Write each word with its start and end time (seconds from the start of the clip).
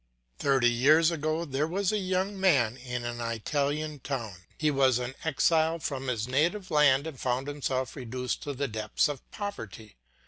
Thirty 0.39 0.67
years 0.71 1.11
ago 1.11 1.45
there 1.45 1.67
was 1.67 1.91
a 1.91 1.99
young 1.99 2.39
man 2.39 2.75
in 2.75 3.05
an 3.05 3.21
Italian 3.21 3.99
town; 3.99 4.33
he 4.57 4.71
was 4.71 4.97
an 4.97 5.13
exile 5.23 5.77
from 5.77 6.07
his 6.07 6.27
native 6.27 6.71
land 6.71 7.05
and 7.05 7.19
found 7.19 7.45
himself 7.47 7.95
reduced 7.95 8.41
to 8.41 8.53
the 8.53 8.67
depths 8.67 9.07
of 9.07 9.21
poverty. 9.29 9.97